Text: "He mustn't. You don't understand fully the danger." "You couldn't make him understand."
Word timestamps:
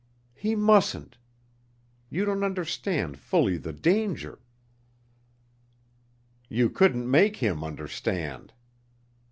"He 0.33 0.55
mustn't. 0.55 1.19
You 2.09 2.25
don't 2.25 2.43
understand 2.43 3.19
fully 3.19 3.57
the 3.57 3.71
danger." 3.71 4.39
"You 6.49 6.71
couldn't 6.71 7.07
make 7.11 7.35
him 7.35 7.63
understand." 7.63 8.51